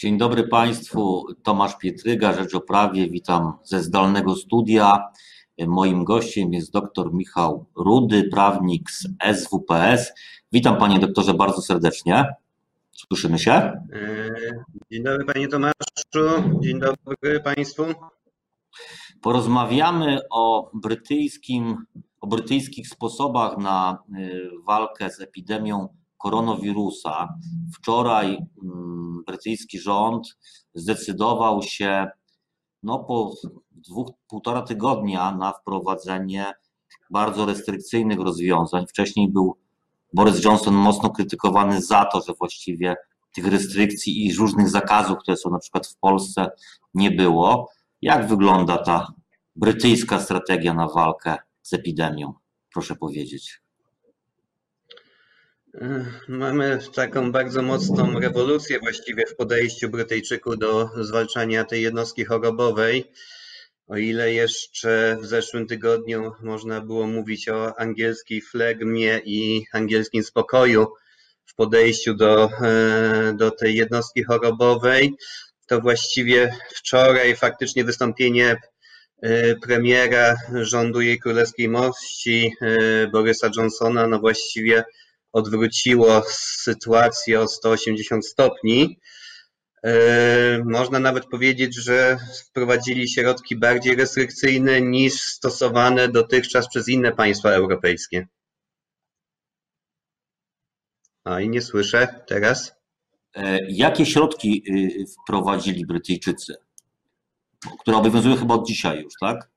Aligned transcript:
Dzień 0.00 0.18
dobry 0.18 0.48
Państwu, 0.48 1.26
Tomasz 1.42 1.78
Pietryga, 1.78 2.32
Rzecz 2.32 2.54
o 2.54 2.60
Prawie, 2.60 3.10
witam 3.10 3.52
ze 3.62 3.82
zdalnego 3.82 4.34
studia. 4.34 4.98
Moim 5.66 6.04
gościem 6.04 6.52
jest 6.52 6.72
dr 6.72 7.12
Michał 7.12 7.66
Rudy, 7.76 8.28
prawnik 8.32 8.90
z 8.90 9.08
SWPS. 9.34 10.12
Witam 10.52 10.76
Panie 10.76 10.98
doktorze 10.98 11.34
bardzo 11.34 11.62
serdecznie. 11.62 12.34
Słyszymy 12.92 13.38
się? 13.38 13.52
E, 13.52 13.82
dzień 14.90 15.02
dobry 15.02 15.24
Panie 15.24 15.48
Tomaszu, 15.48 16.60
dzień 16.60 16.80
dobry 16.80 17.40
Państwu. 17.40 17.82
Porozmawiamy 19.22 20.18
o 20.30 20.70
brytyjskim, 20.74 21.76
o 22.20 22.26
brytyjskich 22.26 22.88
sposobach 22.88 23.58
na 23.58 23.98
e, 24.14 24.28
walkę 24.66 25.10
z 25.10 25.20
epidemią 25.20 25.88
koronawirusa. 26.18 27.28
Wczoraj 27.74 28.26
mm, 28.62 28.79
brytyjski 29.26 29.78
rząd 29.78 30.36
zdecydował 30.74 31.62
się 31.62 32.06
no, 32.82 32.98
po 32.98 33.34
dwóch, 33.70 34.08
półtora 34.28 34.62
tygodnia 34.62 35.32
na 35.36 35.52
wprowadzenie 35.52 36.52
bardzo 37.10 37.46
restrykcyjnych 37.46 38.18
rozwiązań. 38.18 38.86
Wcześniej 38.86 39.32
był 39.32 39.56
Boris 40.14 40.44
Johnson 40.44 40.74
mocno 40.74 41.10
krytykowany 41.10 41.82
za 41.82 42.04
to, 42.04 42.20
że 42.20 42.32
właściwie 42.38 42.96
tych 43.34 43.46
restrykcji 43.46 44.26
i 44.26 44.34
różnych 44.34 44.68
zakazów, 44.68 45.18
które 45.18 45.36
są 45.36 45.50
na 45.50 45.58
przykład 45.58 45.86
w 45.86 45.96
Polsce, 45.96 46.50
nie 46.94 47.10
było. 47.10 47.70
Jak 48.02 48.28
wygląda 48.28 48.78
ta 48.78 49.12
brytyjska 49.56 50.20
strategia 50.20 50.74
na 50.74 50.88
walkę 50.88 51.36
z 51.62 51.72
epidemią? 51.72 52.34
Proszę 52.72 52.96
powiedzieć. 52.96 53.60
Mamy 56.28 56.78
taką 56.94 57.32
bardzo 57.32 57.62
mocną 57.62 58.20
rewolucję 58.20 58.78
właściwie 58.78 59.26
w 59.26 59.36
podejściu 59.36 59.88
Brytyjczyków 59.88 60.58
do 60.58 60.90
zwalczania 61.04 61.64
tej 61.64 61.82
jednostki 61.82 62.24
chorobowej. 62.24 63.04
O 63.86 63.96
ile 63.96 64.32
jeszcze 64.32 65.16
w 65.22 65.26
zeszłym 65.26 65.66
tygodniu 65.66 66.32
można 66.42 66.80
było 66.80 67.06
mówić 67.06 67.48
o 67.48 67.78
angielskiej 67.80 68.40
flegmie 68.40 69.20
i 69.24 69.64
angielskim 69.72 70.22
spokoju 70.22 70.86
w 71.46 71.54
podejściu 71.54 72.14
do, 72.14 72.50
e, 72.62 73.32
do 73.36 73.50
tej 73.50 73.74
jednostki 73.74 74.24
chorobowej, 74.24 75.14
to 75.66 75.80
właściwie 75.80 76.56
wczoraj 76.74 77.36
faktycznie 77.36 77.84
wystąpienie 77.84 78.56
e, 79.22 79.54
premiera 79.56 80.36
rządu 80.62 81.00
jej 81.00 81.18
królewskiej 81.18 81.68
mości 81.68 82.52
e, 82.62 83.06
Borysa 83.06 83.50
Johnsona, 83.56 84.06
no 84.06 84.18
właściwie 84.18 84.84
odwróciło 85.32 86.22
sytuację 86.62 87.40
o 87.40 87.48
180 87.48 88.26
stopni. 88.26 88.98
E, 89.84 90.62
można 90.64 90.98
nawet 90.98 91.26
powiedzieć, 91.26 91.74
że 91.74 92.18
wprowadzili 92.48 93.08
środki 93.08 93.56
bardziej 93.56 93.96
restrykcyjne 93.96 94.80
niż 94.80 95.20
stosowane 95.20 96.08
dotychczas 96.08 96.68
przez 96.68 96.88
inne 96.88 97.12
państwa 97.12 97.50
europejskie. 97.50 98.26
A 101.24 101.40
i 101.40 101.48
nie 101.48 101.62
słyszę 101.62 102.24
teraz. 102.26 102.72
E, 103.34 103.58
jakie 103.68 104.06
środki 104.06 104.62
y, 104.68 105.04
wprowadzili 105.22 105.86
Brytyjczycy? 105.86 106.54
Które 107.80 107.96
obowiązują 107.96 108.36
chyba 108.36 108.54
od 108.54 108.66
dzisiaj 108.66 109.02
już, 109.02 109.12
tak? 109.20 109.50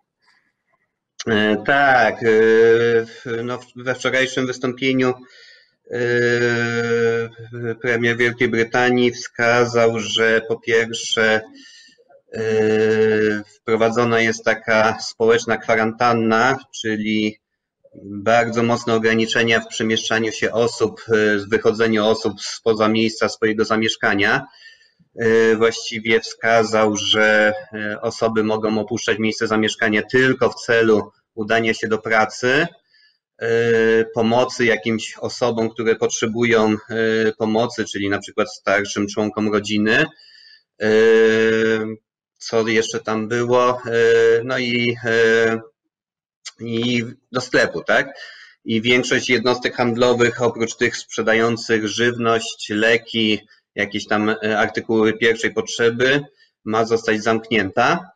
E, 1.28 1.64
tak. 1.66 2.16
No, 3.44 3.60
we 3.76 3.96
wczorajszym 3.96 4.48
wystąpieniu 4.48 5.14
premier 7.82 8.18
Wielkiej 8.18 8.50
Brytanii 8.50 9.12
wskazał, 9.12 10.00
że 10.00 10.42
po 10.48 10.60
pierwsze 10.60 11.42
yy, 12.34 13.44
wprowadzona 13.56 14.20
jest 14.20 14.44
taka 14.44 15.00
społeczna 15.00 15.58
kwarantanna, 15.58 16.58
czyli 16.82 17.38
bardzo 18.06 18.64
mocne 18.64 18.94
ograniczenia 18.94 19.60
w 19.60 19.68
przemieszczaniu 19.68 20.32
się 20.32 20.52
osób, 20.52 21.02
yy, 21.08 21.40
w 21.40 21.50
wychodzeniu 21.50 22.06
osób 22.06 22.42
spoza 22.42 22.88
miejsca 22.88 23.30
swojego 23.30 23.66
zamieszkania. 23.66 24.46
Właściwie 25.58 26.20
wskazał, 26.20 26.98
że 26.98 27.54
osoby 28.02 28.44
mogą 28.44 28.80
opuszczać 28.80 29.20
miejsce 29.20 29.48
zamieszkania 29.48 30.02
tylko 30.12 30.50
w 30.50 30.56
celu 30.56 31.12
udania 31.36 31.74
się 31.74 31.88
do 31.88 31.98
pracy 31.98 32.68
pomocy 34.14 34.66
jakimś 34.66 35.16
osobom, 35.18 35.70
które 35.70 35.96
potrzebują 35.96 36.76
e, 36.90 37.32
pomocy, 37.32 37.86
czyli 37.86 38.10
na 38.10 38.20
przykład 38.20 38.54
starszym 38.54 39.08
członkom 39.08 39.54
rodziny. 39.54 40.06
E, 40.82 40.88
co 42.38 42.68
jeszcze 42.68 43.00
tam 43.00 43.28
było? 43.28 43.82
No 44.44 44.60
i, 44.60 44.96
i 46.60 47.04
do 47.32 47.42
sklepu, 47.42 47.84
tak? 47.84 48.08
I 48.66 48.82
większość 48.82 49.30
jednostek 49.30 49.76
handlowych, 49.76 50.42
oprócz 50.42 50.76
tych 50.76 50.98
sprzedających 50.98 51.88
żywność, 51.88 52.70
leki, 52.70 53.40
jakieś 53.76 54.08
tam 54.08 54.36
artykuły 54.58 55.14
pierwszej 55.14 55.54
potrzeby, 55.54 56.22
ma 56.66 56.86
zostać 56.86 57.24
zamknięta. 57.24 58.14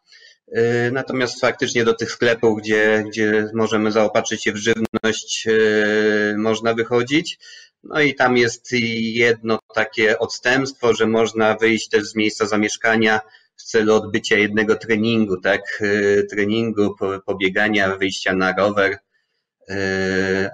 Y, 0.55 0.91
natomiast 0.91 1.41
faktycznie 1.41 1.85
do 1.85 1.93
tych 1.93 2.11
sklepów, 2.11 2.59
gdzie, 2.59 3.03
gdzie 3.07 3.49
możemy 3.53 3.91
zaopatrzyć 3.91 4.43
się 4.43 4.51
w 4.51 4.57
żywność, 4.57 5.47
y, 5.47 6.35
można 6.37 6.73
wychodzić. 6.73 7.39
No 7.83 8.01
i 8.01 8.15
tam 8.15 8.37
jest 8.37 8.71
jedno 8.99 9.59
takie 9.75 10.19
odstępstwo, 10.19 10.93
że 10.93 11.07
można 11.07 11.55
wyjść 11.55 11.89
też 11.89 12.03
z 12.03 12.15
miejsca 12.15 12.45
zamieszkania 12.45 13.19
w 13.55 13.63
celu 13.63 13.95
odbycia 13.95 14.37
jednego 14.37 14.75
treningu, 14.75 15.41
tak? 15.41 15.61
Y, 15.81 16.27
treningu, 16.29 16.95
pobiegania, 17.25 17.95
wyjścia 17.95 18.33
na 18.33 18.53
rower, 18.57 18.97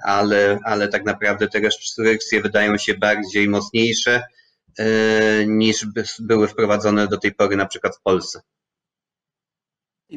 ale, 0.03 0.59
ale 0.65 0.87
tak 0.87 1.05
naprawdę 1.05 1.47
te 1.47 1.59
restrykcje 1.59 2.41
wydają 2.41 2.77
się 2.77 2.93
bardziej 2.93 3.49
mocniejsze 3.49 4.23
niż 5.47 5.87
były 6.19 6.47
wprowadzone 6.47 7.07
do 7.07 7.17
tej 7.17 7.31
pory 7.35 7.55
na 7.55 7.65
przykład 7.65 7.95
w 7.97 8.01
Polsce 8.01 8.41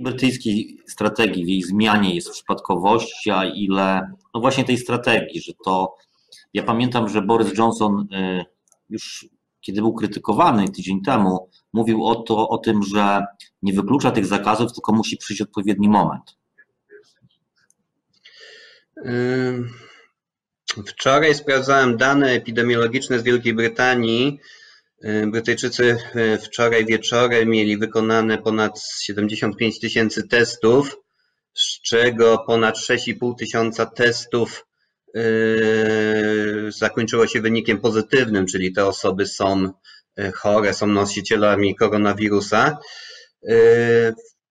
brytyjskiej 0.03 0.79
strategii, 0.87 1.45
w 1.45 1.49
jej 1.49 1.62
zmianie 1.62 2.15
jest 2.15 2.31
przypadkowości, 2.31 3.31
a 3.31 3.45
ile 3.45 4.11
no 4.34 4.41
właśnie 4.41 4.65
tej 4.65 4.79
strategii, 4.79 5.41
że 5.41 5.53
to 5.65 5.95
ja 6.55 6.62
pamiętam, 6.62 7.09
że 7.09 7.23
Boris 7.23 7.59
Johnson 7.59 8.09
y, 8.15 8.45
już 8.89 9.29
kiedy 9.67 9.81
był 9.81 9.95
krytykowany 9.95 10.69
tydzień 10.69 11.03
temu, 11.03 11.51
mówił 11.73 12.05
o, 12.05 12.15
to, 12.15 12.49
o 12.49 12.59
tym, 12.59 12.83
że 12.83 13.25
nie 13.62 13.73
wyklucza 13.73 14.11
tych 14.11 14.27
zakazów, 14.27 14.73
tylko 14.73 14.93
musi 14.93 15.17
przyjść 15.17 15.43
odpowiedni 15.43 15.89
moment. 15.89 16.37
Wczoraj 20.87 21.35
sprawdzałem 21.35 21.97
dane 21.97 22.31
epidemiologiczne 22.31 23.19
z 23.19 23.23
Wielkiej 23.23 23.55
Brytanii 23.55 24.41
Brytyjczycy 25.27 25.97
e, 26.15 26.39
wczoraj 26.39 26.87
wieczorem 26.87 27.49
mieli 27.49 27.79
wykonane 27.79 28.39
ponad 28.39 28.83
75 29.01 29.81
tysięcy 29.81 30.29
testów, 30.29 30.97
z 31.55 31.81
czego 31.81 32.45
ponad 32.47 32.77
6,5 32.77 33.35
tysiąca 33.39 33.87
testów 33.87 34.67
e, 35.15 35.21
zakończyło 36.69 37.27
się 37.27 37.41
wynikiem 37.41 37.81
pozytywnym, 37.81 38.47
czyli 38.47 38.73
te 38.73 38.87
osoby 38.87 39.27
są 39.27 39.71
chore, 40.35 40.75
są 40.75 40.87
nosicielami 40.87 41.77
koronawirusa. 41.77 42.79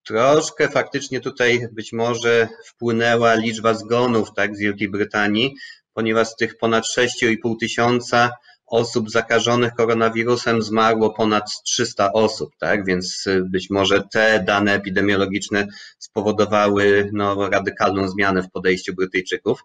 Troszkę 0.07 0.69
faktycznie 0.69 1.19
tutaj 1.19 1.67
być 1.71 1.93
może 1.93 2.47
wpłynęła 2.65 3.33
liczba 3.33 3.73
zgonów 3.73 4.33
tak, 4.35 4.55
z 4.55 4.59
Wielkiej 4.59 4.89
Brytanii, 4.89 5.55
ponieważ 5.93 6.27
z 6.27 6.35
tych 6.35 6.57
ponad 6.57 6.83
6,5 6.97 7.59
tysiąca 7.59 8.31
osób 8.67 9.11
zakażonych 9.11 9.73
koronawirusem 9.73 10.61
zmarło 10.61 11.13
ponad 11.13 11.43
300 11.63 12.13
osób, 12.13 12.49
tak? 12.59 12.85
Więc 12.85 13.27
y, 13.27 13.43
być 13.45 13.69
może 13.69 14.03
te 14.13 14.43
dane 14.47 14.73
epidemiologiczne 14.73 15.67
spowodowały 15.99 17.09
no, 17.13 17.49
radykalną 17.49 18.07
zmianę 18.07 18.43
w 18.43 18.51
podejściu 18.51 18.93
Brytyjczyków. 18.93 19.59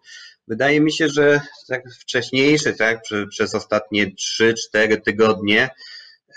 Wydaje 0.49 0.81
mi 0.81 0.93
się, 0.93 1.09
że 1.09 1.41
tak 1.69 1.83
wcześniejszy, 2.01 2.73
tak, 2.73 3.01
przez 3.31 3.55
ostatnie 3.55 4.13
3-4 4.75 5.01
tygodnie 5.05 5.71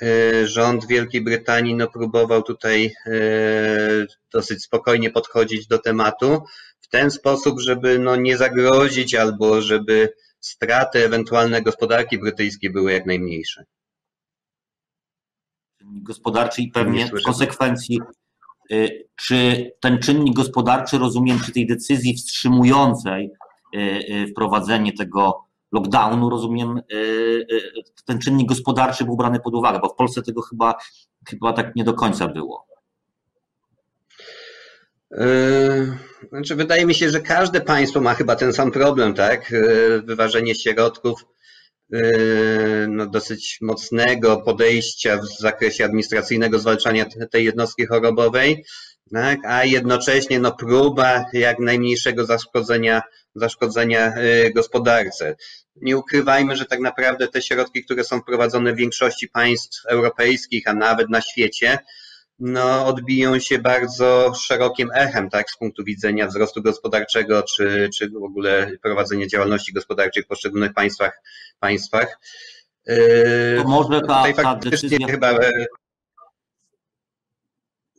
y, 0.01 0.47
rząd 0.47 0.88
Wielkiej 0.88 1.21
Brytanii 1.21 1.75
no, 1.75 1.88
próbował 1.88 2.43
tutaj 2.43 2.93
y, 3.07 4.07
dosyć 4.33 4.63
spokojnie 4.63 5.09
podchodzić 5.09 5.67
do 5.67 5.79
tematu 5.79 6.43
w 6.79 6.88
ten 6.88 7.11
sposób, 7.11 7.59
żeby 7.59 7.99
no, 7.99 8.15
nie 8.15 8.38
zagrozić 8.38 9.15
albo 9.15 9.61
żeby 9.61 10.13
straty 10.43 11.05
ewentualne 11.05 11.61
gospodarki 11.61 12.19
brytyjskiej 12.19 12.71
były 12.71 12.93
jak 12.93 13.05
najmniejsze. 13.05 13.65
Czynnik 15.79 16.03
gospodarczy 16.03 16.61
i 16.61 16.71
pewnie 16.71 17.07
w 17.07 17.23
konsekwencji, 17.25 17.99
y, 18.71 19.07
czy 19.15 19.71
ten 19.79 19.99
czynnik 19.99 20.35
gospodarczy, 20.35 20.97
rozumiem, 20.97 21.39
przy 21.39 21.51
tej 21.51 21.67
decyzji 21.67 22.13
wstrzymującej 22.13 23.31
y, 23.75 23.79
y, 23.79 24.27
wprowadzenie 24.31 24.93
tego 24.93 25.43
lockdownu, 25.71 26.29
rozumiem, 26.29 26.81
ten 28.05 28.19
czynnik 28.19 28.49
gospodarczy 28.49 29.05
był 29.05 29.17
brany 29.17 29.39
pod 29.39 29.55
uwagę, 29.55 29.79
bo 29.79 29.89
w 29.89 29.95
Polsce 29.95 30.21
tego 30.21 30.41
chyba, 30.41 30.75
chyba 31.29 31.53
tak 31.53 31.75
nie 31.75 31.83
do 31.83 31.93
końca 31.93 32.27
było. 32.27 32.65
Znaczy, 36.29 36.55
wydaje 36.55 36.85
mi 36.85 36.95
się, 36.95 37.09
że 37.09 37.21
każde 37.21 37.61
państwo 37.61 38.01
ma 38.01 38.13
chyba 38.13 38.35
ten 38.35 38.53
sam 38.53 38.71
problem, 38.71 39.13
tak? 39.13 39.53
Wyważenie 40.03 40.55
środków 40.55 41.25
no, 42.87 43.07
dosyć 43.07 43.57
mocnego 43.61 44.37
podejścia 44.37 45.17
w 45.17 45.41
zakresie 45.41 45.85
administracyjnego 45.85 46.59
zwalczania 46.59 47.05
tej 47.31 47.45
jednostki 47.45 47.85
chorobowej, 47.85 48.65
tak? 49.13 49.39
a 49.45 49.65
jednocześnie 49.65 50.39
no, 50.39 50.51
próba 50.51 51.25
jak 51.33 51.59
najmniejszego 51.59 52.25
zaszkodzenia, 52.25 53.01
zaszkodzenia 53.35 54.13
gospodarce. 54.55 55.35
Nie 55.75 55.97
ukrywajmy, 55.97 56.55
że 56.55 56.65
tak 56.65 56.79
naprawdę 56.79 57.27
te 57.27 57.41
środki, 57.41 57.83
które 57.85 58.03
są 58.03 58.21
wprowadzone 58.21 58.73
w 58.73 58.77
większości 58.77 59.27
państw 59.29 59.85
europejskich, 59.85 60.67
a 60.67 60.73
nawet 60.73 61.09
na 61.09 61.21
świecie, 61.21 61.77
no, 62.45 62.85
odbiją 62.85 63.39
się 63.39 63.59
bardzo 63.59 64.33
szerokim 64.35 64.89
echem, 64.93 65.29
tak, 65.29 65.51
z 65.51 65.57
punktu 65.57 65.83
widzenia 65.83 66.27
wzrostu 66.27 66.61
gospodarczego, 66.61 67.43
czy, 67.43 67.89
czy 67.97 68.09
w 68.09 68.23
ogóle 68.23 68.71
prowadzenia 68.81 69.27
działalności 69.27 69.73
gospodarczej 69.73 70.23
w 70.23 70.27
poszczególnych 70.27 70.73
państwach. 70.73 71.21
państwach. 71.59 72.19
To 73.57 73.69
może 73.69 74.01
ta, 74.01 74.33
ta 74.33 74.55
decyzja... 74.55 75.07
Chyba... 75.07 75.31
E, 75.31 75.51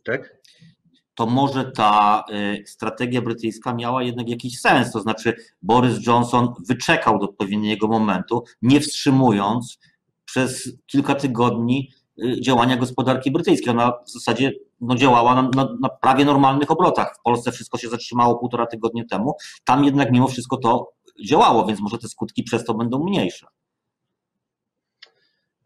tak? 0.03 0.35
To 1.15 1.25
może 1.25 1.71
ta 1.71 2.23
e, 2.31 2.67
strategia 2.67 3.21
brytyjska 3.21 3.73
miała 3.73 4.03
jednak 4.03 4.29
jakiś 4.29 4.59
sens, 4.59 4.91
to 4.91 5.01
znaczy 5.01 5.35
Boris 5.61 6.07
Johnson 6.07 6.53
wyczekał 6.67 7.19
do 7.19 7.25
odpowiedniego 7.25 7.87
momentu, 7.87 8.43
nie 8.61 8.81
wstrzymując 8.81 9.79
przez 10.25 10.69
kilka 10.85 11.15
tygodni 11.15 11.91
działania 12.41 12.77
gospodarki 12.77 13.31
brytyjskiej. 13.31 13.71
Ona 13.71 13.91
w 13.91 14.11
zasadzie 14.11 14.51
no, 14.81 14.95
działała 14.95 15.35
na, 15.35 15.41
na, 15.41 15.69
na, 15.81 15.89
prawie 15.89 16.25
normalnych 16.25 16.71
obrotach. 16.71 17.15
W 17.19 17.21
Polsce 17.23 17.51
wszystko 17.51 17.77
się 17.77 17.89
zatrzymało 17.89 18.35
półtora 18.35 18.65
tygodnia 18.65 19.03
temu. 19.09 19.35
Tam 19.65 19.83
jednak 19.83 20.11
mimo 20.11 20.27
wszystko 20.27 20.57
to 20.57 20.91
działało, 21.25 21.65
więc 21.65 21.79
może 21.79 21.97
te 21.97 22.07
skutki 22.07 22.43
przez 22.43 22.65
to 22.65 22.73
będą 22.73 23.03
mniejsze. 23.03 23.47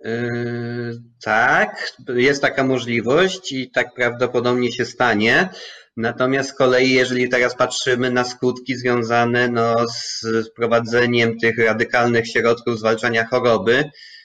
Yy, 0.03 1.01
tak, 1.23 1.93
jest 2.15 2.41
taka 2.41 2.63
możliwość 2.63 3.51
i 3.51 3.71
tak 3.71 3.93
prawdopodobnie 3.93 4.71
się 4.71 4.85
stanie. 4.85 5.49
Natomiast 5.97 6.49
z 6.49 6.53
kolei, 6.53 6.91
jeżeli 6.91 7.29
teraz 7.29 7.55
patrzymy 7.55 8.11
na 8.11 8.23
skutki 8.23 8.75
związane 8.75 9.47
no, 9.47 9.75
z 9.87 10.25
wprowadzeniem 10.51 11.39
tych 11.39 11.57
radykalnych 11.57 12.27
środków 12.27 12.79
zwalczania 12.79 13.25
choroby, 13.25 13.83
Y, 13.83 14.18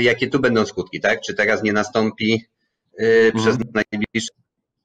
jakie 0.00 0.28
tu 0.28 0.40
będą 0.40 0.66
skutki, 0.66 1.00
tak? 1.00 1.20
Czy 1.20 1.34
teraz 1.34 1.62
nie 1.62 1.72
nastąpi 1.72 2.44
y, 3.00 3.32
przez 3.34 3.56
mhm. 3.56 3.84
najbliższe 3.92 4.32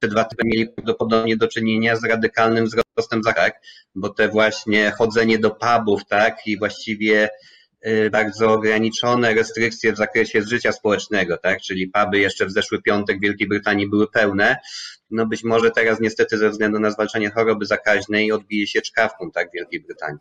dwa 0.01 0.23
tygodnie 0.23 0.51
mieli 0.51 0.69
prawdopodobnie 0.69 1.37
do 1.37 1.47
czynienia 1.47 1.95
z 1.95 2.03
radykalnym 2.03 2.65
wzrostem 2.65 3.23
zachorowań, 3.23 3.51
bo 3.95 4.09
te 4.09 4.27
właśnie 4.27 4.91
chodzenie 4.91 5.39
do 5.39 5.51
pubów, 5.51 6.01
tak, 6.05 6.47
i 6.47 6.57
właściwie 6.57 7.29
y, 7.87 8.09
bardzo 8.09 8.53
ograniczone 8.53 9.33
restrykcje 9.33 9.93
w 9.93 9.97
zakresie 9.97 10.41
życia 10.41 10.71
społecznego, 10.71 11.37
tak, 11.37 11.61
czyli 11.61 11.87
puby 11.87 12.19
jeszcze 12.19 12.45
w 12.45 12.51
zeszły 12.51 12.81
piątek 12.81 13.17
w 13.17 13.21
Wielkiej 13.21 13.47
Brytanii 13.47 13.89
były 13.89 14.11
pełne, 14.11 14.57
no 15.11 15.25
być 15.25 15.43
może 15.43 15.71
teraz 15.71 15.99
niestety 15.99 16.37
ze 16.37 16.49
względu 16.49 16.79
na 16.79 16.91
zwalczanie 16.91 17.31
choroby 17.31 17.65
zakaźnej 17.65 18.31
odbije 18.31 18.67
się 18.67 18.81
czkawką 18.81 19.31
tak 19.31 19.49
w 19.49 19.53
Wielkiej 19.53 19.81
Brytanii. 19.81 20.19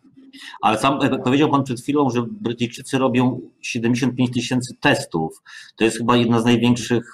Ale 0.63 0.79
sam 0.79 1.03
e, 1.03 1.19
powiedział 1.19 1.51
Pan 1.51 1.65
przed 1.65 1.81
chwilą, 1.81 2.11
że 2.11 2.23
Brytyjczycy 2.31 2.99
robią 2.99 3.41
75 3.63 4.31
tysięcy 4.31 4.75
testów. 4.81 5.43
To 5.77 5.85
jest 5.85 5.99
chyba 5.99 6.17
jedna 6.17 6.41
z 6.41 6.45
największych, 6.45 7.05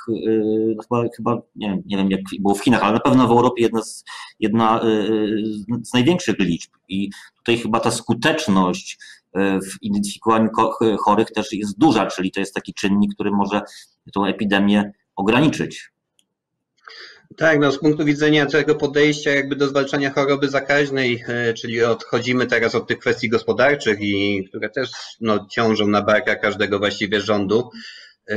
no 0.76 0.82
chyba, 0.82 1.04
chyba 1.16 1.42
nie, 1.56 1.68
wiem, 1.68 1.82
nie 1.86 1.96
wiem 1.96 2.10
jak 2.10 2.20
było 2.40 2.54
w 2.54 2.64
Chinach, 2.64 2.82
ale 2.82 2.92
na 2.92 3.00
pewno 3.00 3.28
w 3.28 3.30
Europie 3.30 3.62
jedna 3.62 3.82
z, 3.82 4.04
jedna 4.40 4.80
e, 4.80 4.86
z 5.82 5.92
największych 5.94 6.38
liczb. 6.38 6.70
I 6.88 7.10
tutaj 7.36 7.58
chyba 7.58 7.80
ta 7.80 7.90
skuteczność 7.90 8.98
w 9.34 9.82
identyfikowaniu 9.82 10.48
chorych 11.04 11.30
też 11.30 11.52
jest 11.52 11.78
duża, 11.78 12.06
czyli 12.06 12.32
to 12.32 12.40
jest 12.40 12.54
taki 12.54 12.74
czynnik, 12.74 13.14
który 13.14 13.30
może 13.30 13.60
tą 14.12 14.24
epidemię 14.24 14.92
ograniczyć. 15.16 15.91
Tak, 17.36 17.58
no 17.58 17.72
z 17.72 17.78
punktu 17.78 18.04
widzenia 18.04 18.46
tego 18.46 18.74
podejścia 18.74 19.30
jakby 19.30 19.56
do 19.56 19.68
zwalczania 19.68 20.10
choroby 20.10 20.48
zakaźnej, 20.48 21.24
e, 21.28 21.54
czyli 21.54 21.82
odchodzimy 21.82 22.46
teraz 22.46 22.74
od 22.74 22.86
tych 22.86 22.98
kwestii 22.98 23.28
gospodarczych 23.28 23.98
i 24.00 24.44
które 24.48 24.70
też 24.70 24.90
no, 25.20 25.46
ciążą 25.50 25.86
na 25.86 26.02
barkach 26.02 26.40
każdego 26.40 26.78
właściwie 26.78 27.20
rządu, 27.20 27.70
e, 28.30 28.36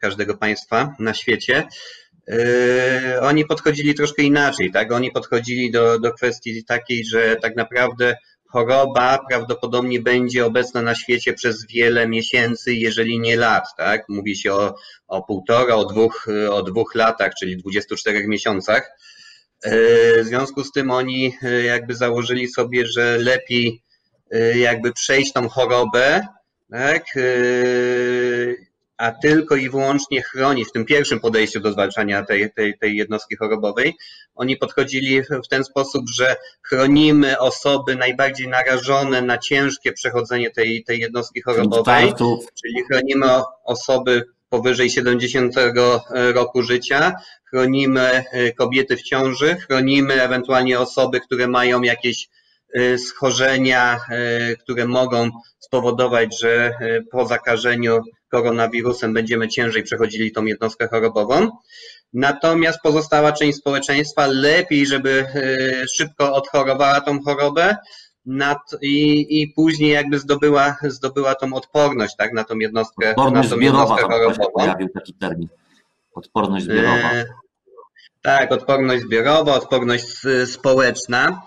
każdego 0.00 0.36
państwa 0.36 0.94
na 0.98 1.14
świecie. 1.14 1.68
E, 2.28 3.20
oni 3.22 3.44
podchodzili 3.44 3.94
troszkę 3.94 4.22
inaczej, 4.22 4.70
tak? 4.72 4.92
Oni 4.92 5.10
podchodzili 5.10 5.70
do, 5.70 5.98
do 5.98 6.12
kwestii 6.12 6.64
takiej, 6.64 7.04
że 7.04 7.36
tak 7.42 7.56
naprawdę 7.56 8.16
choroba 8.52 9.18
prawdopodobnie 9.28 10.00
będzie 10.00 10.46
obecna 10.46 10.82
na 10.82 10.94
świecie 10.94 11.32
przez 11.32 11.66
wiele 11.66 12.08
miesięcy, 12.08 12.74
jeżeli 12.74 13.20
nie 13.20 13.36
lat, 13.36 13.64
tak? 13.76 14.08
Mówi 14.08 14.36
się 14.36 14.52
o, 14.52 14.74
o 15.08 15.22
półtora, 15.22 15.74
o 15.74 15.84
dwóch, 15.84 16.26
o 16.50 16.62
dwóch 16.62 16.94
latach, 16.94 17.32
czyli 17.40 17.56
24 17.56 18.28
miesiącach. 18.28 18.90
E, 19.62 20.22
w 20.22 20.26
związku 20.26 20.64
z 20.64 20.72
tym 20.72 20.90
oni 20.90 21.36
e, 21.42 21.62
jakby 21.62 21.94
założyli 21.94 22.48
sobie, 22.48 22.86
że 22.86 23.18
lepiej 23.18 23.82
e, 24.30 24.58
jakby 24.58 24.92
przejść 24.92 25.32
tą 25.32 25.48
chorobę, 25.48 26.26
tak? 26.70 27.04
A 29.00 29.12
tylko 29.12 29.56
i 29.56 29.70
wyłącznie 29.70 30.22
chronić 30.22 30.68
w 30.68 30.72
tym 30.72 30.84
pierwszym 30.84 31.20
podejściu 31.20 31.60
do 31.60 31.72
zwalczania 31.72 32.22
tej, 32.22 32.52
tej, 32.52 32.78
tej 32.78 32.96
jednostki 32.96 33.36
chorobowej. 33.36 33.96
Oni 34.34 34.56
podchodzili 34.56 35.22
w 35.22 35.48
ten 35.50 35.64
sposób, 35.64 36.04
że 36.10 36.36
chronimy 36.62 37.38
osoby 37.38 37.96
najbardziej 37.96 38.48
narażone 38.48 39.22
na 39.22 39.38
ciężkie 39.38 39.92
przechodzenie 39.92 40.50
tej, 40.50 40.84
tej 40.84 41.00
jednostki 41.00 41.42
chorobowej, 41.42 42.12
czyli 42.64 42.84
chronimy 42.90 43.26
osoby 43.64 44.22
powyżej 44.48 44.90
70 44.90 45.54
roku 46.34 46.62
życia, 46.62 47.12
chronimy 47.44 48.24
e, 48.32 48.52
kobiety 48.52 48.96
w 48.96 49.02
ciąży, 49.02 49.56
chronimy 49.56 50.22
ewentualnie 50.22 50.80
osoby, 50.80 51.20
które 51.20 51.48
mają 51.48 51.82
jakieś 51.82 52.28
e, 52.74 52.98
schorzenia, 52.98 54.00
e, 54.10 54.56
które 54.56 54.86
mogą 54.86 55.30
spowodować, 55.58 56.40
że 56.40 56.72
po 57.10 57.26
zakażeniu 57.26 58.00
koronawirusem 58.30 59.14
będziemy 59.14 59.48
ciężej 59.48 59.82
przechodzili 59.82 60.32
tą 60.32 60.44
jednostkę 60.44 60.88
chorobową. 60.88 61.48
Natomiast 62.12 62.78
pozostała 62.82 63.32
część 63.32 63.58
społeczeństwa 63.58 64.26
lepiej, 64.26 64.86
żeby 64.86 65.26
e, 65.34 65.88
szybko 65.88 66.34
odchorowała 66.34 67.00
tą 67.00 67.22
chorobę 67.22 67.76
i, 68.82 69.26
i 69.40 69.52
później 69.56 69.90
jakby 69.90 70.18
zdobyła, 70.18 70.76
zdobyła 70.82 71.34
tą 71.34 71.54
odporność 71.54 72.16
tak, 72.16 72.32
na 72.32 72.44
tą 72.44 72.58
jednostkę, 72.58 73.10
odporność 73.10 73.50
na 73.50 73.56
tą 73.56 73.62
jednostkę 73.62 74.02
chorobową. 74.02 74.44
Pojawił 74.54 74.88
taki 74.88 75.14
termin. 75.14 75.48
Odporność 76.14 76.64
zbiorowa. 76.64 77.12
E, 77.12 77.24
tak, 78.22 78.52
odporność 78.52 79.02
zbiorowa, 79.02 79.54
odporność 79.54 80.04
społeczna. 80.46 81.42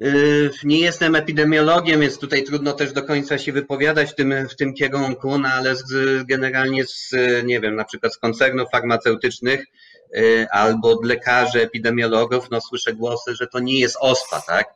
Yy, 0.00 0.50
nie 0.64 0.80
jestem 0.80 1.14
epidemiologiem, 1.14 2.00
więc 2.00 2.18
tutaj 2.18 2.44
trudno 2.44 2.72
też 2.72 2.92
do 2.92 3.02
końca 3.02 3.38
się 3.38 3.52
wypowiadać 3.52 4.10
w 4.10 4.14
tym, 4.14 4.48
w 4.48 4.56
tym 4.56 4.74
kierunku, 4.74 5.38
no 5.38 5.48
ale 5.48 5.76
z, 5.76 5.84
generalnie 6.26 6.86
z, 6.86 7.14
nie 7.44 7.60
wiem, 7.60 7.76
na 7.76 7.84
przykład 7.84 8.14
z 8.14 8.18
koncernów 8.18 8.68
farmaceutycznych 8.72 9.64
yy, 10.12 10.46
albo 10.50 10.90
od 10.90 11.04
lekarzy, 11.04 11.62
epidemiologów, 11.62 12.50
no 12.50 12.60
słyszę 12.60 12.92
głosy, 12.92 13.34
że 13.34 13.46
to 13.46 13.58
nie 13.58 13.80
jest 13.80 13.96
OSPA, 14.00 14.40
tak? 14.40 14.66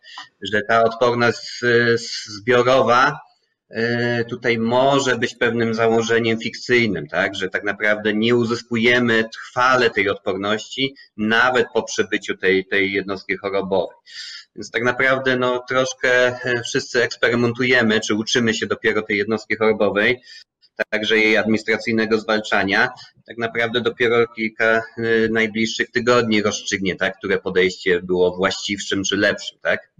Że 0.52 0.60
ta 0.68 0.84
odporność 0.84 1.60
zbiorowa 2.26 3.18
yy, 3.70 4.24
tutaj 4.30 4.58
może 4.58 5.18
być 5.18 5.34
pewnym 5.34 5.74
założeniem 5.74 6.38
fikcyjnym, 6.38 7.06
tak? 7.06 7.34
Że 7.34 7.48
tak 7.48 7.64
naprawdę 7.64 8.14
nie 8.14 8.36
uzyskujemy 8.36 9.28
trwale 9.32 9.90
tej 9.90 10.08
odporności 10.08 10.94
nawet 11.16 11.66
po 11.74 11.82
przebyciu 11.82 12.36
tej, 12.36 12.66
tej 12.66 12.92
jednostki 12.92 13.36
chorobowej. 13.36 13.96
Więc 14.56 14.70
tak 14.70 14.82
naprawdę 14.82 15.36
no, 15.36 15.64
troszkę 15.68 16.26
e, 16.26 16.62
wszyscy 16.62 17.02
eksperymentujemy, 17.02 18.00
czy 18.00 18.14
uczymy 18.14 18.54
się 18.54 18.66
dopiero 18.66 19.02
tej 19.02 19.18
jednostki 19.18 19.56
chorobowej, 19.56 20.22
także 20.90 21.18
jej 21.18 21.36
administracyjnego 21.36 22.18
zwalczania. 22.18 22.88
Tak 23.26 23.38
naprawdę 23.38 23.80
dopiero 23.80 24.26
kilka 24.26 24.64
e, 24.64 24.82
najbliższych 25.30 25.90
tygodni 25.90 26.42
rozstrzygnie, 26.42 26.96
tak, 26.96 27.18
które 27.18 27.38
podejście 27.38 28.02
było 28.02 28.36
właściwszym 28.36 29.04
czy 29.04 29.16
lepszym. 29.16 29.58
Tak? 29.62 29.92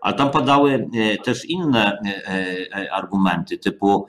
Ale 0.00 0.14
tam 0.14 0.30
padały 0.30 0.88
e, 0.96 1.16
też 1.18 1.44
inne 1.44 1.98
argumenty, 2.92 3.58
typu 3.58 4.06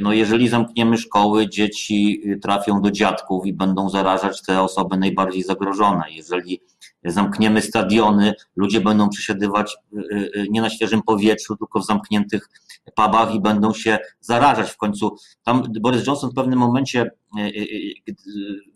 no 0.00 0.12
jeżeli 0.12 0.48
zamkniemy 0.48 0.98
szkoły, 0.98 1.48
dzieci 1.48 2.22
trafią 2.42 2.80
do 2.82 2.90
dziadków 2.90 3.46
i 3.46 3.52
będą 3.52 3.90
zarażać 3.90 4.42
te 4.42 4.62
osoby 4.62 4.96
najbardziej 4.96 5.42
zagrożone. 5.42 6.04
Jeżeli 6.10 6.60
zamkniemy 7.04 7.62
stadiony, 7.62 8.34
ludzie 8.56 8.80
będą 8.80 9.08
przesiadywać 9.08 9.76
nie 10.50 10.62
na 10.62 10.70
świeżym 10.70 11.02
powietrzu, 11.02 11.56
tylko 11.56 11.80
w 11.80 11.86
zamkniętych 11.86 12.48
pubach 12.94 13.34
i 13.34 13.40
będą 13.40 13.72
się 13.72 13.98
zarażać. 14.20 14.70
W 14.70 14.76
końcu 14.76 15.16
tam 15.42 15.62
Boris 15.80 16.06
Johnson 16.06 16.30
w 16.30 16.34
pewnym 16.34 16.58
momencie, 16.58 17.10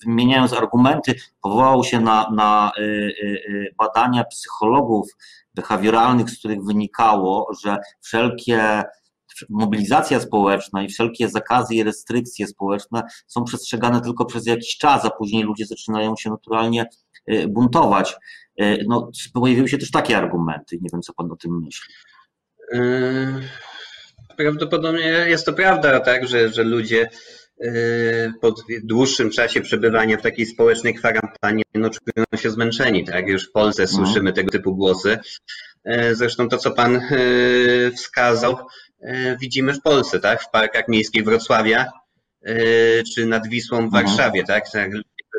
wymieniając 0.05 0.53
argumenty, 0.53 1.15
powołał 1.43 1.85
się 1.85 2.01
na, 2.01 2.31
na 2.31 2.73
badania 3.79 4.25
psychologów 4.25 5.17
behawioralnych, 5.55 6.31
z 6.31 6.39
których 6.39 6.65
wynikało, 6.65 7.51
że 7.63 7.77
wszelkie 8.01 8.83
mobilizacja 9.49 10.21
społeczna 10.21 10.83
i 10.83 10.89
wszelkie 10.89 11.29
zakazy 11.29 11.75
i 11.75 11.83
restrykcje 11.83 12.47
społeczne 12.47 13.03
są 13.27 13.45
przestrzegane 13.45 14.01
tylko 14.01 14.25
przez 14.25 14.47
jakiś 14.47 14.77
czas, 14.77 15.05
a 15.05 15.11
później 15.11 15.43
ludzie 15.43 15.67
zaczynają 15.67 16.17
się 16.17 16.31
naturalnie 16.31 16.87
y, 17.33 17.49
buntować. 17.49 18.17
Y, 18.61 18.85
no, 18.89 19.11
pojawiły 19.35 19.69
się 19.69 19.79
też 19.79 19.91
takie 19.91 20.19
argumenty. 20.19 20.79
Nie 20.81 20.89
wiem, 20.93 21.03
co 21.03 21.13
pan 21.13 21.33
o 21.33 21.37
tym 21.37 21.61
myśli. 21.65 21.95
Yy, 22.73 23.43
prawdopodobnie 24.37 25.07
jest 25.07 25.47
to 25.47 25.53
prawda, 25.53 26.01
tak, 26.01 26.29
że, 26.29 26.49
że 26.49 26.63
ludzie 26.63 27.09
po 28.41 28.55
dłuższym 28.85 29.31
czasie 29.31 29.61
przebywania 29.61 30.17
w 30.17 30.23
takiej 30.23 30.47
społecznej 30.47 30.95
kwarantannie 30.95 31.63
no, 31.75 31.91
czują 31.91 32.25
się 32.37 32.51
zmęczeni. 32.51 33.05
Tak? 33.05 33.29
Już 33.29 33.49
w 33.49 33.53
Polsce 33.53 33.83
mhm. 33.83 34.07
słyszymy 34.07 34.33
tego 34.33 34.51
typu 34.51 34.77
głosy. 34.77 35.19
Zresztą 36.13 36.49
to, 36.49 36.59
co 36.59 36.71
pan 36.71 37.01
wskazał, 37.97 38.57
widzimy 39.41 39.75
w 39.75 39.83
Polsce, 39.83 40.21
tak? 40.21 40.43
W 40.43 40.51
parkach 40.51 40.89
miejskich 40.89 41.25
Wrocławia 41.25 41.87
e, 42.43 42.55
czy 43.15 43.27
nad 43.27 43.49
Wisłą 43.49 43.79
w 43.79 43.85
mhm. 43.85 44.05
Warszawie, 44.05 44.45
tak? 44.45 44.65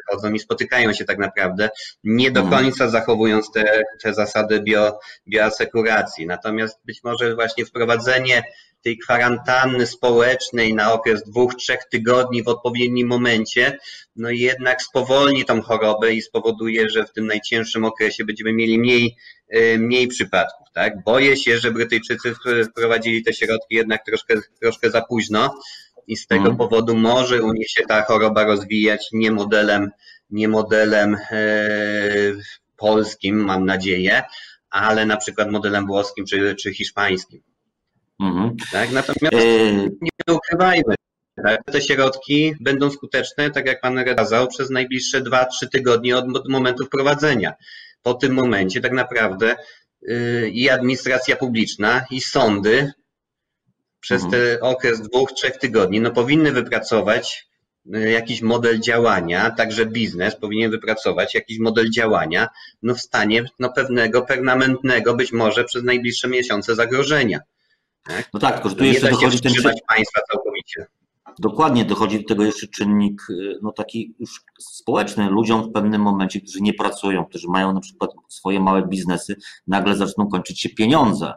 Wychodzą 0.10 0.34
i 0.34 0.40
spotykają 0.40 0.94
się 0.94 1.06
tak 1.06 1.18
naprawdę, 1.18 1.70
nie 2.04 2.32
do 2.32 2.40
mhm. 2.40 2.64
końca 2.64 2.90
zachowując 2.90 3.52
te, 3.52 3.82
te 4.04 4.14
zasady 4.14 4.62
bio, 4.62 5.00
bioasekuracji. 5.28 6.26
Natomiast 6.26 6.80
być 6.86 7.04
może 7.04 7.36
właśnie 7.36 7.66
wprowadzenie 7.66 8.44
tej 8.84 8.98
kwarantanny 8.98 9.88
społecznej 9.88 10.74
na 10.74 10.94
okres 10.94 11.24
dwóch, 11.24 11.56
trzech 11.56 11.80
tygodni 11.92 12.44
w 12.44 12.48
odpowiednim 12.48 13.08
momencie, 13.08 13.78
no 14.16 14.30
jednak 14.30 14.82
spowolni 14.82 15.46
tą 15.46 15.62
chorobę 15.62 16.14
i 16.14 16.22
spowoduje, 16.22 16.90
że 16.90 17.06
w 17.06 17.12
tym 17.12 17.28
najcięższym 17.28 17.86
okresie 17.86 18.26
będziemy 18.26 18.54
mieli 18.54 18.80
mniej, 18.80 19.16
e, 19.50 19.78
mniej 19.78 20.08
przypadków. 20.08 20.68
Tak? 20.74 21.04
Boję 21.04 21.38
się, 21.38 21.58
że 21.58 21.72
Brytyjczycy 21.72 22.36
wprowadzili 22.72 23.24
te 23.24 23.34
środki 23.34 23.76
jednak 23.76 24.06
troszkę, 24.06 24.36
troszkę 24.62 24.92
za 24.92 25.02
późno 25.02 25.56
i 26.10 26.18
z 26.18 26.28
tego 26.28 26.46
mm. 26.46 26.58
powodu 26.58 26.96
może 26.96 27.44
u 27.44 27.54
nich 27.54 27.70
się 27.70 27.84
ta 27.88 28.04
choroba 28.04 28.44
rozwijać 28.44 29.10
nie 29.14 29.32
modelem, 29.32 29.90
nie 30.30 30.48
modelem 30.48 31.18
e, 31.32 31.42
polskim, 32.78 33.36
mam 33.36 33.66
nadzieję, 33.66 34.24
ale 34.70 35.06
na 35.06 35.18
przykład 35.18 35.52
modelem 35.52 35.86
włoskim 35.86 36.26
czy, 36.26 36.56
czy 36.56 36.74
hiszpańskim. 36.74 37.42
Mm. 38.20 38.56
Tak? 38.72 38.92
Natomiast 38.92 39.36
e... 39.36 39.74
nie 40.02 40.36
ukrywajmy, 40.36 40.96
tak? 41.44 41.64
te 41.66 41.82
środki 41.82 42.54
będą 42.60 42.90
skuteczne, 42.90 43.52
tak 43.52 43.68
jak 43.68 43.82
Pan 43.82 44.06
kazał, 44.16 44.48
przez 44.48 44.70
najbliższe 44.70 45.22
2-3 45.22 45.46
tygodnie 45.72 46.18
od 46.18 46.50
momentu 46.50 46.86
wprowadzenia. 46.86 47.54
Po 48.04 48.14
tym 48.14 48.34
momencie 48.34 48.82
tak 48.82 48.92
naprawdę 48.92 49.56
Y, 50.08 50.50
i 50.54 50.70
administracja 50.70 51.36
publiczna, 51.36 52.06
i 52.12 52.22
sądy 52.22 52.92
przez 54.00 54.24
mhm. 54.24 54.44
ten 54.44 54.58
okres 54.62 55.02
dwóch, 55.02 55.32
trzech 55.32 55.58
tygodni 55.58 56.02
no, 56.02 56.12
powinny 56.12 56.52
wypracować 56.52 57.50
y, 57.96 58.10
jakiś 58.10 58.42
model 58.42 58.80
działania, 58.80 59.52
także 59.52 59.86
biznes 59.86 60.36
powinien 60.36 60.72
wypracować 60.72 61.36
jakiś 61.36 61.60
model 61.60 61.90
działania 61.90 62.48
no, 62.82 62.96
w 62.96 63.02
stanie 63.02 63.44
no, 63.60 63.74
pewnego, 63.74 64.22
permanentnego 64.22 65.16
być 65.16 65.32
może 65.32 65.64
przez 65.64 65.84
najbliższe 65.84 66.28
miesiące 66.28 66.76
zagrożenia. 66.76 67.40
Tak? 68.08 68.30
No 68.34 68.40
tak, 68.40 68.54
tylko 68.54 68.70
że 68.70 68.76
tu 68.76 68.84
jeszcze 68.84 69.10
dochodzi 69.10 69.42
ten... 69.42 69.54
państwa 69.88 70.22
całkowicie. 70.32 70.86
Dokładnie 71.40 71.86
dochodzi 71.86 72.18
do 72.18 72.28
tego 72.28 72.44
jeszcze 72.44 72.68
czynnik 72.68 73.22
y, 73.30 73.60
no 73.62 73.72
taki 73.72 74.16
już 74.20 74.44
społeczny. 74.60 75.30
Ludziom 75.30 75.64
w 75.64 75.72
pewnym 75.72 76.02
momencie, 76.02 76.42
którzy 76.42 76.62
nie 76.62 76.74
pracują, 76.74 77.26
którzy 77.26 77.48
mają 77.48 77.74
na 77.74 77.80
przykład 77.80 78.12
swoje 78.28 78.60
małe 78.60 78.88
biznesy, 78.88 79.36
nagle 79.68 79.96
zaczną 79.96 80.28
kończyć 80.28 80.62
się 80.62 80.70
pieniądze. 80.70 81.34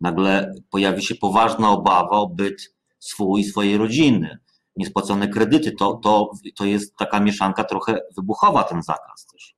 Nagle 0.00 0.54
pojawi 0.70 1.02
się 1.02 1.14
poważna 1.14 1.70
obawa 1.70 2.10
o 2.10 2.28
byt 2.28 2.74
swój 2.98 3.40
i 3.40 3.44
swojej 3.44 3.76
rodziny. 3.76 4.38
Niespłacone 4.76 5.28
kredyty. 5.28 5.72
To, 5.72 5.94
to, 5.94 6.30
to 6.56 6.64
jest 6.64 6.96
taka 6.96 7.20
mieszanka 7.20 7.64
trochę 7.64 7.98
wybuchowa, 8.16 8.64
ten 8.64 8.82
zakaz 8.82 9.26
też. 9.32 9.54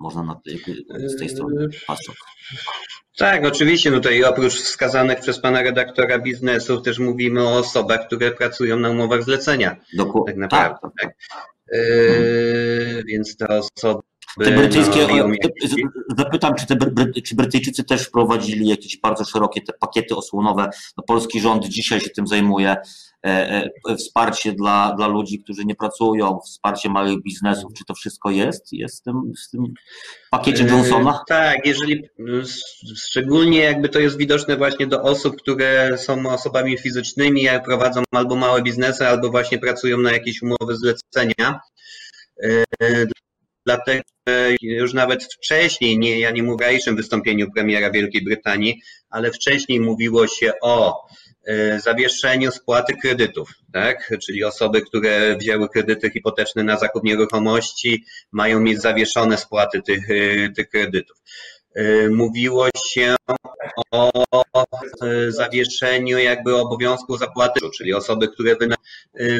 Można 0.00 0.22
na, 0.22 0.40
z 1.08 1.16
tej 1.16 1.28
strony 1.28 1.68
patrzeć. 1.86 2.14
Tak, 3.16 3.44
oczywiście. 3.44 3.90
No 3.90 3.96
tutaj 3.96 4.24
oprócz 4.24 4.54
wskazanych 4.54 5.20
przez 5.20 5.40
pana 5.40 5.62
redaktora 5.62 6.18
biznesów 6.18 6.82
też 6.82 6.98
mówimy 6.98 7.42
o 7.42 7.56
osobach, 7.56 8.06
które 8.06 8.30
pracują 8.30 8.78
na 8.78 8.90
umowach 8.90 9.22
zlecenia. 9.22 9.76
Dokładnie. 9.96 10.32
Tak 10.32 10.36
naprawdę. 10.36 10.78
Tak, 10.82 10.92
tak. 11.00 11.14
Yy, 11.72 13.04
więc 13.06 13.36
te 13.36 13.46
osoby. 13.48 14.09
Te 14.38 14.50
brytyjskie, 14.50 15.06
zapytam, 16.18 16.54
czy, 16.54 16.66
te, 16.66 16.76
czy 17.26 17.34
Brytyjczycy 17.34 17.84
też 17.84 18.02
wprowadzili 18.02 18.68
jakieś 18.68 19.00
bardzo 19.00 19.24
szerokie 19.24 19.60
te 19.60 19.72
pakiety 19.72 20.16
osłonowe? 20.16 20.70
No, 20.96 21.04
polski 21.06 21.40
rząd 21.40 21.64
dzisiaj 21.64 22.00
się 22.00 22.10
tym 22.10 22.26
zajmuje. 22.26 22.76
E, 23.26 23.64
e, 23.88 23.96
wsparcie 23.96 24.52
dla, 24.52 24.94
dla 24.96 25.06
ludzi, 25.06 25.38
którzy 25.38 25.64
nie 25.64 25.74
pracują, 25.74 26.38
wsparcie 26.44 26.88
małych 26.88 27.22
biznesów, 27.22 27.72
czy 27.78 27.84
to 27.84 27.94
wszystko 27.94 28.30
jest? 28.30 28.72
Jest 28.72 29.00
w 29.00 29.02
tym, 29.02 29.32
w 29.46 29.50
tym 29.50 29.64
pakiecie 30.30 30.64
Johnsona? 30.64 31.10
E, 31.10 31.24
tak, 31.28 31.66
jeżeli 31.66 32.02
szczególnie 32.96 33.58
jakby 33.58 33.88
to 33.88 33.98
jest 33.98 34.16
widoczne 34.16 34.56
właśnie 34.56 34.86
do 34.86 35.02
osób, 35.02 35.36
które 35.36 35.98
są 35.98 36.32
osobami 36.32 36.78
fizycznymi, 36.78 37.42
jak 37.42 37.64
prowadzą 37.64 38.02
albo 38.10 38.36
małe 38.36 38.62
biznesy, 38.62 39.06
albo 39.06 39.30
właśnie 39.30 39.58
pracują 39.58 39.98
na 39.98 40.12
jakieś 40.12 40.42
umowy 40.42 40.76
zlecenia. 40.76 41.60
Dlatego 43.66 44.02
już 44.62 44.94
nawet 44.94 45.24
wcześniej, 45.24 45.98
nie, 45.98 46.20
ja 46.20 46.30
nie 46.30 46.42
mówię 46.42 46.78
o 46.90 46.94
wystąpieniu 46.94 47.50
premiera 47.52 47.90
Wielkiej 47.90 48.24
Brytanii, 48.24 48.82
ale 49.10 49.30
wcześniej 49.30 49.80
mówiło 49.80 50.26
się 50.26 50.52
o 50.62 51.06
E, 51.46 51.80
zawieszeniu 51.80 52.50
spłaty 52.50 52.96
kredytów, 52.96 53.50
tak? 53.72 54.12
Czyli 54.26 54.44
osoby, 54.44 54.82
które 54.82 55.36
wzięły 55.36 55.68
kredyty 55.68 56.10
hipoteczne 56.10 56.64
na 56.64 56.78
zakup 56.78 57.04
nieruchomości, 57.04 58.04
mają 58.32 58.60
mieć 58.60 58.80
zawieszone 58.80 59.36
spłaty 59.36 59.82
tych, 59.82 60.10
e, 60.10 60.48
tych 60.52 60.68
kredytów. 60.68 61.16
E, 61.74 62.08
mówiło 62.08 62.68
się 62.86 63.16
o 63.90 64.10
zawieszeniu 65.28 66.18
jakby 66.18 66.56
obowiązku 66.56 67.16
zapłaty, 67.16 67.60
czyli 67.76 67.94
osoby, 67.94 68.28
które 68.28 68.56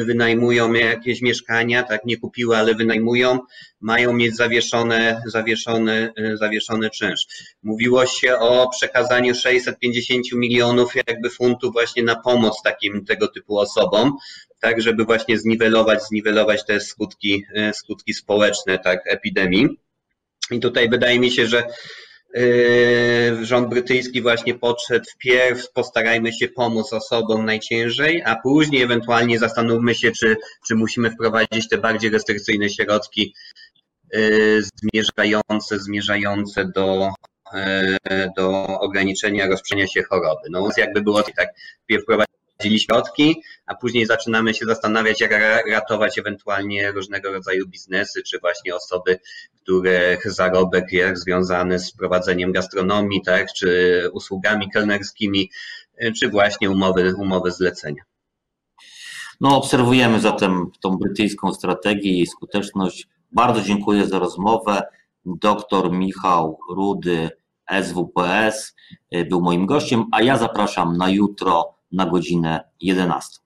wynajmują 0.05 0.73
jakieś 0.73 1.21
mieszkania, 1.21 1.83
tak 1.83 2.05
nie 2.05 2.17
kupiły, 2.17 2.57
ale 2.57 2.75
wynajmują, 2.75 3.39
mają 3.81 4.13
mieć 4.13 4.35
zawieszone, 4.35 5.21
zawieszony, 5.25 6.13
zawieszony 6.33 6.89
czynsz. 6.89 7.21
Mówiło 7.63 8.05
się 8.05 8.37
o 8.37 8.69
przekazaniu 8.69 9.35
650 9.35 10.25
milionów 10.33 10.95
jakby 11.07 11.29
funtów 11.29 11.73
właśnie 11.73 12.03
na 12.03 12.15
pomoc 12.15 12.61
takim 12.63 13.05
tego 13.05 13.27
typu 13.27 13.57
osobom, 13.57 14.17
tak 14.59 14.81
żeby 14.81 15.05
właśnie 15.05 15.39
zniwelować, 15.39 16.03
zniwelować 16.03 16.65
te 16.65 16.79
skutki, 16.79 17.43
skutki 17.73 18.13
społeczne 18.13 18.79
tak 18.79 18.99
epidemii. 19.07 19.67
I 20.51 20.59
tutaj 20.59 20.89
wydaje 20.89 21.19
mi 21.19 21.31
się, 21.31 21.47
że 21.47 21.63
rząd 23.41 23.69
brytyjski 23.69 24.21
właśnie 24.21 24.55
podszedł 24.55 25.05
wpierw, 25.05 25.71
postarajmy 25.71 26.33
się 26.33 26.47
pomóc 26.47 26.93
osobom 26.93 27.45
najciężej, 27.45 28.23
a 28.25 28.35
później 28.35 28.81
ewentualnie 28.81 29.39
zastanówmy 29.39 29.95
się, 29.95 30.11
czy, 30.11 30.37
czy 30.67 30.75
musimy 30.75 31.11
wprowadzić 31.11 31.69
te 31.69 31.77
bardziej 31.77 32.11
restrykcyjne 32.11 32.69
środki 32.69 33.33
yy, 34.13 34.61
zmierzające, 34.63 35.79
zmierzające 35.79 36.65
do, 36.75 37.09
yy, 37.53 38.29
do 38.37 38.67
ograniczenia 38.79 39.47
rozprzestrzeniania 39.47 39.87
się 39.87 40.03
choroby. 40.03 40.49
No 40.49 40.61
więc 40.61 40.77
jakby 40.77 41.01
było 41.01 41.23
tak, 41.23 41.49
wpierw 41.83 42.05
wprowadzili 42.61 42.79
środki, 42.79 43.41
a 43.65 43.75
później 43.75 44.05
zaczynamy 44.05 44.53
się 44.53 44.65
zastanawiać, 44.65 45.21
jak 45.21 45.31
ratować 45.71 46.17
ewentualnie 46.17 46.91
różnego 46.91 47.31
rodzaju 47.31 47.67
biznesy, 47.67 48.23
czy 48.23 48.39
właśnie 48.39 48.75
osoby, 48.75 49.19
których 49.61 50.31
zarobek 50.31 50.91
jest 50.91 51.23
związany 51.23 51.79
z 51.79 51.91
prowadzeniem 51.91 52.51
gastronomii, 52.51 53.21
tak, 53.25 53.53
czy 53.53 54.09
usługami 54.13 54.69
kelnerskimi, 54.69 55.51
czy 56.19 56.29
właśnie 56.29 56.69
umowy, 56.69 57.13
umowy 57.17 57.51
zlecenia. 57.51 58.03
No, 59.41 59.57
obserwujemy 59.57 60.19
zatem 60.19 60.71
tą 60.81 60.97
brytyjską 60.97 61.53
strategię 61.53 62.11
i 62.11 62.27
skuteczność. 62.27 63.07
Bardzo 63.31 63.61
dziękuję 63.61 64.07
za 64.07 64.19
rozmowę. 64.19 64.83
Doktor 65.25 65.91
Michał 65.91 66.59
Rudy, 66.69 67.29
SWPS, 67.83 68.75
był 69.29 69.41
moim 69.41 69.65
gościem, 69.65 70.05
a 70.11 70.21
ja 70.21 70.37
zapraszam 70.37 70.97
na 70.97 71.09
jutro 71.09 71.80
na 71.91 72.05
godzinę 72.05 72.63
11. 72.79 73.40